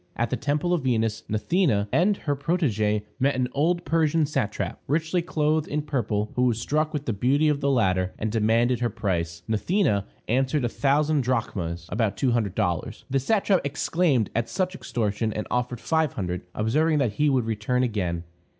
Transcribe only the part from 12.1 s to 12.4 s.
two